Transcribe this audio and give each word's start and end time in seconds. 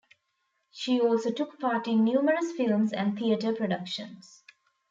She 0.71 0.99
also 0.99 1.29
took 1.29 1.59
part 1.59 1.87
in 1.87 2.03
numerous 2.03 2.53
films 2.53 2.91
and 2.91 3.15
theater 3.15 3.53
productions. 3.53 4.43